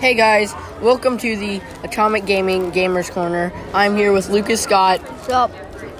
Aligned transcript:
Hey 0.00 0.14
guys, 0.14 0.54
welcome 0.80 1.18
to 1.18 1.36
the 1.36 1.60
Atomic 1.82 2.24
Gaming 2.24 2.70
Gamers 2.70 3.10
Corner. 3.10 3.52
I'm 3.74 3.96
here 3.96 4.12
with 4.12 4.28
Lucas 4.28 4.62
Scott 4.62 5.00
What's 5.00 5.28
up? 5.28 5.50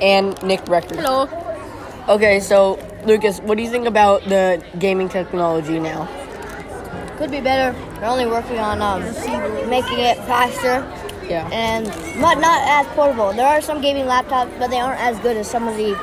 and 0.01 0.41
Nick 0.43 0.61
Brecker. 0.63 0.97
Hello. 0.97 1.29
Okay, 2.09 2.39
so 2.41 2.79
Lucas, 3.05 3.41
what 3.41 3.57
do 3.57 3.65
you 3.65 3.71
think 3.71 3.87
about 3.87 4.23
the 4.25 4.63
gaming 4.79 5.09
technology 5.09 5.79
now? 5.81 6.07
Could 7.19 7.31
be 7.33 7.41
better. 7.41 7.77
They're 7.99 8.09
only 8.09 8.27
working 8.27 8.59
on 8.59 8.81
um, 8.81 9.03
making 9.69 9.99
it 9.99 10.17
faster 10.27 10.87
Yeah. 11.29 11.49
and 11.53 11.87
not 12.21 12.39
not 12.39 12.61
as 12.69 12.87
portable. 12.95 13.33
There 13.33 13.47
are 13.47 13.61
some 13.61 13.81
gaming 13.81 14.05
laptops, 14.05 14.57
but 14.59 14.71
they 14.71 14.79
aren't 14.79 15.01
as 15.01 15.19
good 15.21 15.37
as 15.37 15.51
some 15.51 15.67
of 15.67 15.77
the 15.77 15.95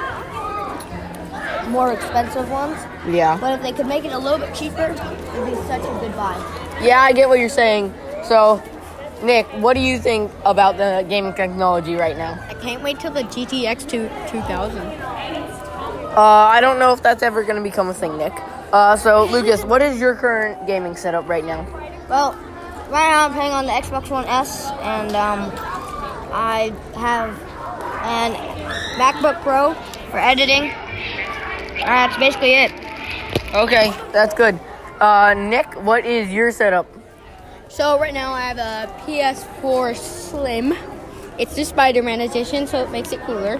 more 1.75 1.91
expensive 1.91 2.49
ones. 2.49 2.79
Yeah. 3.05 3.37
But 3.39 3.59
if 3.59 3.61
they 3.61 3.73
could 3.73 3.85
make 3.85 4.05
it 4.05 4.13
a 4.13 4.17
little 4.17 4.39
bit 4.39 4.55
cheaper, 4.55 4.85
it'd 4.85 5.45
be 5.45 5.55
such 5.67 5.81
a 5.81 5.99
good 5.99 6.15
buy. 6.15 6.35
Yeah, 6.81 7.01
I 7.01 7.11
get 7.11 7.27
what 7.27 7.37
you're 7.37 7.49
saying. 7.49 7.93
So, 8.23 8.63
Nick, 9.21 9.45
what 9.61 9.73
do 9.73 9.81
you 9.81 9.99
think 9.99 10.31
about 10.45 10.77
the 10.77 11.05
gaming 11.09 11.33
technology 11.33 11.95
right 11.95 12.17
now? 12.17 12.39
I 12.47 12.53
can't 12.55 12.81
wait 12.81 12.99
till 12.99 13.11
the 13.11 13.23
GTX 13.23 13.87
2 13.89 14.09
2000. 14.31 14.77
Uh, 14.79 16.21
I 16.21 16.61
don't 16.61 16.79
know 16.79 16.93
if 16.93 17.03
that's 17.03 17.21
ever 17.21 17.43
going 17.43 17.57
to 17.57 17.61
become 17.61 17.89
a 17.89 17.93
thing, 17.93 18.17
Nick. 18.17 18.33
Uh, 18.71 18.95
so, 18.95 19.25
Lucas, 19.25 19.65
what 19.65 19.81
is 19.81 19.99
your 19.99 20.15
current 20.15 20.65
gaming 20.65 20.95
setup 20.95 21.27
right 21.27 21.43
now? 21.43 21.63
Well, 22.09 22.31
right 22.89 23.09
now 23.09 23.25
I'm 23.25 23.33
playing 23.33 23.51
on 23.51 23.65
the 23.65 23.73
Xbox 23.73 24.09
One 24.09 24.25
S, 24.25 24.69
and 24.79 25.13
um, 25.13 25.51
I 26.31 26.73
have 26.95 27.37
an 28.05 28.33
MacBook 28.97 29.41
Pro 29.41 29.73
for 30.09 30.19
editing. 30.19 30.71
Uh, 31.81 31.85
that's 31.85 32.17
basically 32.17 32.53
it. 32.53 32.71
Okay, 33.53 33.93
that's 34.11 34.33
good. 34.33 34.59
Uh, 34.99 35.33
Nick, 35.33 35.81
what 35.83 36.05
is 36.05 36.29
your 36.29 36.51
setup? 36.51 36.87
So 37.67 37.99
right 37.99 38.13
now 38.13 38.31
I 38.31 38.41
have 38.41 38.57
a 38.57 38.91
PS4 39.01 39.95
Slim. 39.95 40.73
It's 41.37 41.55
the 41.55 41.65
Spider-Man 41.65 42.21
edition, 42.21 42.67
so 42.67 42.81
it 42.83 42.91
makes 42.91 43.11
it 43.11 43.19
cooler. 43.21 43.59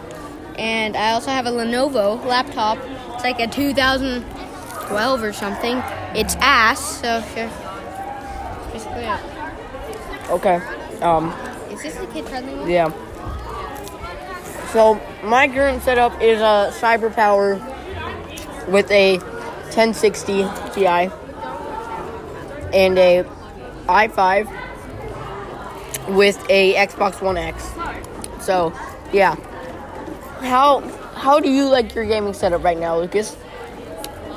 And 0.58 0.96
I 0.96 1.12
also 1.12 1.32
have 1.32 1.46
a 1.46 1.52
Lenovo 1.52 2.24
laptop. 2.26 2.78
It's 3.14 3.24
like 3.24 3.40
a 3.42 3.48
2012 3.48 5.24
or 5.24 5.34
something. 5.34 5.78
It's 6.16 6.36
ass, 6.40 7.02
so 7.02 7.22
sure. 7.34 7.50
Basically 8.72 9.04
it. 9.04 9.20
Okay. 10.30 10.56
Um, 11.02 11.34
Is 11.70 11.84
this 11.84 11.96
the 11.96 12.08
kid-friendly 12.08 12.56
one? 12.56 12.70
Yeah. 12.70 12.92
So 14.72 15.02
my 15.24 15.48
current 15.48 15.84
setup 15.84 16.22
is 16.22 16.40
a 16.40 16.72
Cyber 16.80 17.10
CyberPower 17.14 17.75
with 18.68 18.90
a 18.92 19.18
1060 19.18 20.44
Ti 20.74 20.88
and 22.74 22.98
a 22.98 23.26
i5 23.88 24.66
with 26.16 26.44
a 26.50 26.74
Xbox 26.76 27.22
One 27.22 27.38
X. 27.38 27.72
So, 28.44 28.74
yeah. 29.12 29.36
How 30.42 30.82
how 31.16 31.40
do 31.40 31.50
you 31.50 31.68
like 31.70 31.96
your 31.96 32.06
gaming 32.06 32.34
setup 32.34 32.64
right 32.64 32.78
now, 32.78 33.00
Lucas? 33.00 33.36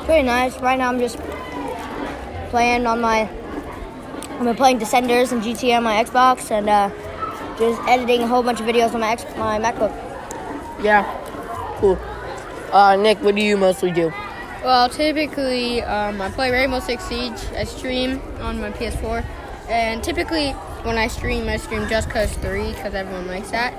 Pretty 0.05 0.23
nice. 0.23 0.59
Right 0.61 0.79
now 0.79 0.89
I'm 0.89 0.99
just 0.99 1.19
playing 2.51 2.87
on 2.87 3.01
my. 3.01 3.29
I've 4.39 4.45
been 4.45 4.57
playing 4.57 4.79
Descenders 4.79 5.33
and 5.33 5.43
GTA 5.43 5.79
on 5.79 5.83
my 5.83 6.03
Xbox, 6.03 6.51
and 6.51 6.69
uh, 6.69 6.91
just 7.59 7.81
editing 7.89 8.23
a 8.23 8.27
whole 8.27 8.43
bunch 8.43 8.61
of 8.61 8.67
videos 8.67 8.95
on 8.95 9.01
my 9.01 9.11
X, 9.13 9.25
my 9.37 9.59
MacBook. 9.59 9.93
Yeah. 10.83 11.05
Cool. 11.81 11.99
Uh, 12.73 12.97
Nick, 12.97 13.21
what 13.23 13.35
do 13.35 13.43
you 13.43 13.57
mostly 13.57 13.91
do? 13.91 14.13
Well, 14.63 14.89
typically 14.89 15.83
um, 15.83 16.21
I 16.21 16.31
play 16.31 16.51
Rainbow 16.51 16.81
Six 16.81 17.05
Siege. 17.05 17.41
I 17.57 17.65
stream 17.65 18.21
on 18.41 18.61
my 18.61 18.71
PS4, 18.71 19.25
and 19.69 20.03
typically 20.03 20.51
when 20.83 20.99
I 20.99 21.09
stream, 21.09 21.49
I 21.49 21.57
stream 21.57 21.89
Just 21.89 22.11
Cause 22.11 22.33
3 22.35 22.73
because 22.73 22.95
everyone 22.95 23.27
likes 23.27 23.51
that. 23.51 23.73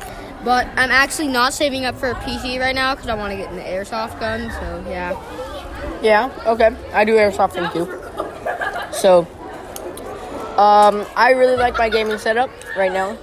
But 0.44 0.68
I'm 0.78 0.90
actually 0.90 1.28
not 1.28 1.54
saving 1.54 1.86
up 1.86 1.96
for 1.96 2.12
a 2.12 2.16
PC 2.16 2.60
right 2.60 2.74
now 2.74 2.96
because 2.96 3.10
I 3.10 3.16
want 3.16 3.32
to 3.32 3.38
get 3.38 3.52
an 3.52 3.60
airsoft 3.60 4.20
gun. 4.20 4.50
So 4.52 4.90
yeah. 4.90 5.12
Yeah, 6.02 6.32
okay. 6.46 6.76
I 6.94 7.04
do 7.04 7.16
airsofting 7.16 7.72
too. 7.74 7.86
So, 8.94 9.28
um, 10.58 11.06
I 11.16 11.32
really 11.32 11.58
like 11.58 11.78
my 11.78 11.90
gaming 11.90 12.18
setup 12.18 12.50
right 12.78 12.92
now. 12.92 13.18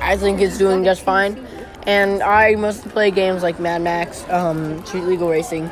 I 0.00 0.16
think 0.16 0.40
it's 0.40 0.58
doing 0.58 0.82
just 0.82 1.02
fine. 1.02 1.46
And 1.84 2.22
I 2.22 2.54
mostly 2.56 2.90
play 2.90 3.10
games 3.10 3.42
like 3.42 3.58
Mad 3.58 3.82
Max, 3.82 4.28
um, 4.28 4.84
Street 4.84 5.04
Legal 5.04 5.28
Racing, 5.28 5.70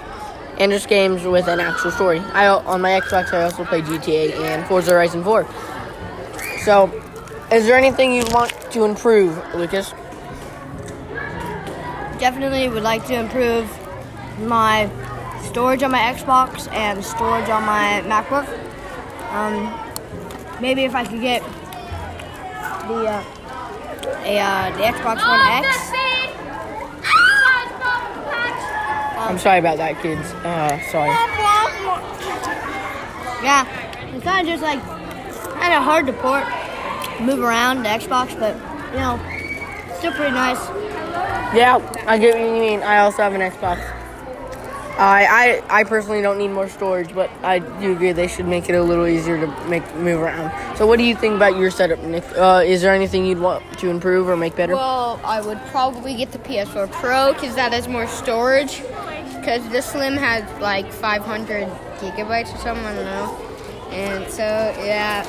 and 0.59 0.73
just 0.73 0.89
games 0.89 1.25
with 1.25 1.49
an 1.49 1.61
actual 1.61 1.91
story. 1.91 2.19
I 2.21 2.49
on 2.49 2.81
my 2.81 3.01
Xbox 3.01 3.33
I 3.33 3.43
also 3.43 3.65
play 3.65 3.83
GTA 3.83 4.41
and 4.41 4.67
Forza 4.67 4.93
Horizon 4.93 5.23
4. 5.23 5.47
So, 6.65 6.93
is 7.53 7.67
there 7.67 7.77
anything 7.77 8.13
you 8.13 8.25
want 8.29 8.53
to 8.73 8.85
improve, 8.85 9.37
Lucas? 9.55 9.93
Definitely 12.19 12.69
would 12.69 12.83
like 12.83 13.07
to 13.07 13.15
improve 13.15 13.71
my 14.41 14.91
storage 15.45 15.83
on 15.83 15.91
my 15.93 16.01
Xbox 16.01 16.71
and 16.73 17.05
storage 17.05 17.49
on 17.49 17.65
my 17.65 18.03
MacBook. 18.07 18.47
Um, 19.33 20.61
maybe 20.61 20.85
if 20.85 20.95
I 20.95 21.05
could 21.05 21.21
get 21.21 21.43
the 22.89 23.07
uh, 23.07 23.25
a 24.07 24.39
uh, 24.39 24.71
the 24.77 24.85
Xbox 24.85 25.17
One 25.27 25.41
X. 25.65 25.93
I'm 29.19 29.39
sorry 29.39 29.59
about 29.59 29.77
that, 29.79 30.01
kids. 30.01 30.33
Uh, 30.45 30.81
sorry. 30.91 31.11
Yeah, 33.43 33.67
it's 34.15 34.25
kind 34.25 34.47
of 34.47 34.53
just 34.53 34.63
like 34.63 34.81
kind 35.61 35.75
of 35.75 35.83
hard 35.83 36.07
to 36.07 36.13
port, 36.15 36.45
move 37.21 37.41
around 37.41 37.83
the 37.83 37.89
Xbox, 37.89 38.39
but 38.39 38.57
you 38.93 38.99
know, 38.99 39.19
still 39.99 40.13
pretty 40.13 40.33
nice. 40.33 40.59
Yeah, 41.55 41.79
I 42.07 42.19
get 42.19 42.35
what 42.35 42.45
you 42.45 42.53
mean. 42.53 42.83
I 42.83 42.99
also 42.99 43.23
have 43.23 43.35
an 43.35 43.41
Xbox. 43.41 43.98
I, 44.99 45.63
I 45.71 45.81
I 45.81 45.85
personally 45.85 46.23
don't 46.23 46.39
need 46.39 46.49
more 46.49 46.69
storage, 46.69 47.15
but 47.15 47.31
I 47.45 47.61
do 47.61 47.93
agree 47.93 48.11
they 48.11 48.27
should 48.27 48.47
make 48.47 48.69
it 48.69 48.75
a 48.75 48.83
little 48.83 49.07
easier 49.07 49.39
to 49.39 49.47
make 49.69 49.85
move 49.95 50.21
around. 50.21 50.77
So, 50.77 50.89
what 50.89 50.99
do 50.99 51.05
you 51.05 51.15
think 51.15 51.37
about 51.37 51.57
your 51.57 51.71
setup, 51.71 52.01
Nick? 52.01 52.25
Uh, 52.37 52.63
is 52.67 52.83
there 52.83 52.93
anything 52.93 53.25
you'd 53.25 53.39
want 53.39 53.63
to 53.79 53.91
improve 53.91 54.29
or 54.29 54.37
make 54.37 54.57
better? 54.57 54.75
Well, 54.75 55.21
I 55.25 55.41
would 55.41 55.61
probably 55.67 56.17
get 56.17 56.33
the 56.33 56.41
PS4 56.41 56.91
Pro 56.91 57.33
because 57.33 57.55
that 57.55 57.73
has 57.73 57.87
more 57.87 58.09
storage. 58.09 58.83
Because 59.37 59.69
the 59.71 59.81
Slim 59.81 60.17
has 60.17 60.43
like 60.61 60.93
500 60.93 61.69
gigabytes 62.01 62.53
or 62.53 62.59
something, 62.59 62.85
I 62.85 62.95
don't 62.95 63.05
know. 63.05 63.37
And 63.91 64.31
so, 64.31 64.43
yeah. 64.43 65.25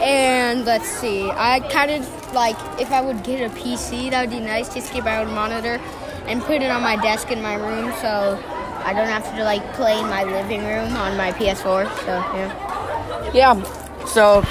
And 0.00 0.64
let's 0.64 0.88
see, 0.88 1.28
I 1.30 1.60
kind 1.70 1.90
of 1.90 2.32
like 2.32 2.56
if 2.80 2.90
I 2.90 3.02
would 3.02 3.22
get 3.22 3.42
a 3.42 3.54
PC, 3.54 4.10
that 4.10 4.22
would 4.22 4.30
be 4.30 4.40
nice 4.40 4.72
just 4.72 4.94
get 4.94 5.04
my 5.04 5.18
own 5.18 5.30
monitor 5.34 5.78
and 6.26 6.40
put 6.42 6.62
it 6.62 6.70
on 6.70 6.82
my 6.82 6.96
desk 6.96 7.30
in 7.30 7.42
my 7.42 7.54
room 7.54 7.92
so 8.00 8.42
I 8.84 8.92
don't 8.92 9.08
have 9.08 9.24
to 9.36 9.44
like 9.44 9.62
play 9.74 9.98
in 9.98 10.06
my 10.06 10.24
living 10.24 10.64
room 10.64 10.94
on 10.96 11.16
my 11.16 11.32
PS4. 11.32 11.88
So, 12.00 12.06
yeah. 12.06 13.30
yeah. 13.34 14.04
So, 14.06 14.42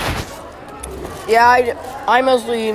yeah, 1.28 1.48
I, 1.48 2.18
I 2.20 2.22
mostly 2.22 2.72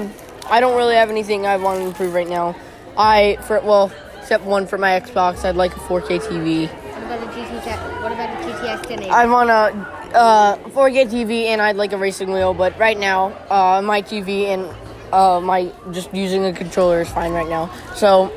I 0.51 0.61
don't 0.61 0.77
really 0.77 0.95
have 0.97 1.11
anything 1.11 1.47
I 1.47 1.57
want 1.57 1.81
to 1.81 1.87
improve 1.87 2.15
right 2.15 2.29
now. 2.29 2.55
I 2.97 3.39
for 3.43 3.61
well, 3.61 3.91
except 4.19 4.45
one 4.45 4.67
for 4.67 4.79
my 4.79 5.01
Xbox. 5.01 5.45
I'd 5.45 5.57
like 5.57 5.75
a 5.77 5.81
4K 5.81 6.21
TV. 6.21 6.69
What 6.69 7.03
about 7.03 7.21
the 7.21 7.41
GTX? 7.41 8.03
What 8.03 8.13
about 8.13 8.39
the 8.39 8.53
GTX 8.53 8.77
1080? 8.89 9.11
I 9.11 9.27
want 9.27 9.51
a 9.51 10.17
uh, 10.17 10.57
4K 10.69 11.11
TV 11.11 11.45
and 11.47 11.61
I'd 11.61 11.77
like 11.77 11.93
a 11.93 11.99
racing 11.99 12.33
wheel, 12.33 12.55
but 12.55 12.79
right 12.79 12.99
now, 12.99 13.33
uh, 13.51 13.83
my 13.83 14.03
TV 14.03 14.47
and 14.47 14.69
uh, 15.13 15.41
my 15.41 15.73
just 15.93 16.13
using 16.15 16.45
a 16.45 16.53
controller 16.53 17.01
is 17.01 17.09
fine 17.11 17.33
right 17.33 17.49
now. 17.49 17.71
So, 17.95 18.33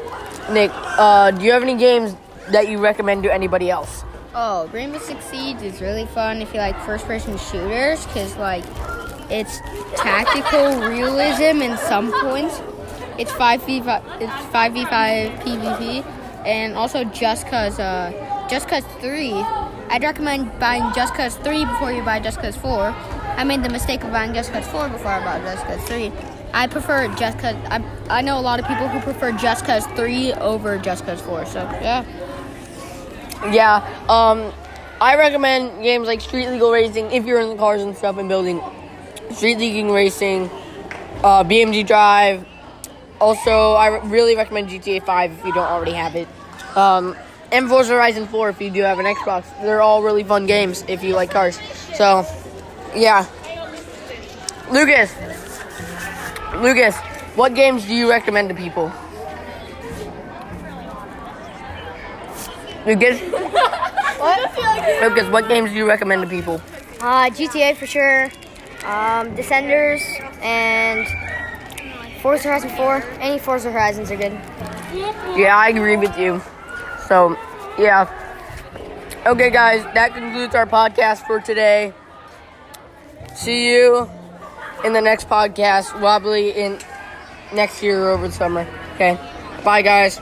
Nick, 0.51 0.71
uh, 0.73 1.31
do 1.31 1.43
you 1.43 1.51
have 1.51 1.63
any 1.63 1.75
games 1.75 2.15
that 2.51 2.69
you 2.69 2.79
recommend 2.79 3.23
to 3.23 3.33
anybody 3.33 3.69
else? 3.69 4.03
Oh, 4.35 4.67
Rainbow 4.67 4.99
Six 4.99 5.25
Siege 5.25 5.61
is 5.61 5.81
really 5.81 6.05
fun 6.05 6.41
if 6.41 6.53
you 6.53 6.59
like 6.59 6.79
first-person 6.85 7.37
shooters, 7.37 8.05
cause 8.07 8.35
like 8.37 8.63
it's 9.29 9.59
tactical 9.95 10.87
realism 10.87 11.61
in 11.61 11.77
some 11.77 12.11
points. 12.21 12.61
It's 13.17 13.31
five 13.31 13.63
v 13.65 13.81
five. 13.81 14.03
It's 14.21 14.45
five 14.51 14.73
v 14.73 14.85
five 14.85 15.31
PvP, 15.39 16.05
and 16.45 16.75
also 16.75 17.03
Just 17.05 17.47
Cause. 17.47 17.79
Uh, 17.79 18.11
Just 18.49 18.67
Cause 18.69 18.83
Three. 19.01 19.33
I'd 19.89 20.03
recommend 20.03 20.57
buying 20.59 20.93
Just 20.93 21.13
Cause 21.15 21.35
Three 21.37 21.65
before 21.65 21.91
you 21.91 22.03
buy 22.03 22.19
Just 22.19 22.39
Cause 22.39 22.55
Four. 22.55 22.93
I 23.37 23.43
made 23.43 23.63
the 23.63 23.69
mistake 23.69 24.03
of 24.03 24.11
buying 24.11 24.33
Just 24.33 24.53
Cause 24.53 24.67
Four 24.67 24.87
before 24.89 25.11
I 25.11 25.23
bought 25.23 25.41
Just 25.41 25.65
Cause 25.65 25.81
Three. 25.87 26.11
I 26.53 26.67
prefer 26.67 27.07
Just 27.15 27.39
Cause. 27.39 27.55
I 27.69 27.83
I 28.09 28.21
know 28.21 28.39
a 28.39 28.41
lot 28.41 28.59
of 28.59 28.67
people 28.67 28.87
who 28.87 28.99
prefer 29.01 29.31
Just 29.31 29.65
Cause 29.65 29.85
Three 29.97 30.31
over 30.33 30.77
Just 30.77 31.05
Cause 31.05 31.19
Four. 31.21 31.45
So 31.45 31.59
yeah. 31.81 32.05
Yeah, 33.51 33.85
um, 34.09 34.51
I 34.99 35.15
recommend 35.15 35.83
games 35.83 36.07
like 36.07 36.21
Street 36.21 36.49
Legal 36.49 36.71
Racing 36.71 37.11
if 37.11 37.25
you're 37.25 37.39
in 37.39 37.49
the 37.49 37.55
cars 37.55 37.81
and 37.81 37.95
stuff 37.95 38.17
and 38.17 38.27
building. 38.27 38.61
Street 39.31 39.57
Legal 39.59 39.93
Racing, 39.93 40.49
uh, 41.23 41.43
BeamNG 41.43 41.85
Drive. 41.85 42.45
Also, 43.21 43.73
I 43.73 43.87
re- 43.87 44.09
really 44.09 44.35
recommend 44.35 44.69
GTA 44.69 45.03
5 45.05 45.31
if 45.31 45.45
you 45.45 45.53
don't 45.53 45.67
already 45.67 45.93
have 45.93 46.15
it. 46.15 46.27
Um, 46.75 47.15
and 47.51 47.69
Forza 47.69 47.93
Horizon 47.93 48.27
4 48.27 48.49
if 48.49 48.61
you 48.61 48.69
do 48.69 48.81
have 48.81 48.99
an 48.99 49.05
Xbox. 49.05 49.45
They're 49.61 49.81
all 49.81 50.03
really 50.03 50.23
fun 50.23 50.45
games 50.45 50.83
if 50.87 51.03
you 51.03 51.13
like 51.13 51.31
cars. 51.31 51.59
So, 51.95 52.25
yeah. 52.95 53.25
Lucas. 54.71 55.13
Lucas, 56.55 56.97
what 57.35 57.53
games 57.53 57.85
do 57.85 57.93
you 57.93 58.09
recommend 58.09 58.49
to 58.49 58.55
people? 58.55 58.91
Lucas, 62.87 63.19
What? 64.17 65.01
Lucas, 65.01 65.27
what 65.29 65.49
games 65.49 65.71
do 65.71 65.75
you 65.75 65.85
recommend 65.85 66.21
to 66.21 66.27
people? 66.29 66.61
Uh, 67.01 67.29
GTA 67.29 67.75
for 67.75 67.85
sure. 67.85 68.23
Um, 68.85 69.35
Descenders 69.35 70.01
and 70.41 71.05
Forza 72.21 72.47
Horizon 72.47 72.69
4. 72.69 73.03
Any 73.19 73.39
Forza 73.39 73.71
Horizons 73.71 74.09
are 74.09 74.15
good. 74.15 74.31
Yeah, 75.35 75.57
I 75.57 75.67
agree 75.67 75.97
with 75.97 76.17
you. 76.17 76.41
So, 77.07 77.37
yeah. 77.77 78.07
Okay, 79.25 79.49
guys, 79.49 79.83
that 79.93 80.13
concludes 80.13 80.55
our 80.55 80.65
podcast 80.65 81.27
for 81.27 81.41
today. 81.41 81.91
See 83.35 83.69
you 83.69 84.09
in 84.85 84.93
the 84.93 85.01
next 85.01 85.27
podcast, 85.27 85.87
probably 85.99 86.51
in 86.51 86.79
next 87.53 87.83
year 87.83 88.05
or 88.05 88.11
over 88.11 88.29
the 88.29 88.33
summer. 88.33 88.65
Okay, 88.95 89.19
bye, 89.65 89.81
guys. 89.81 90.21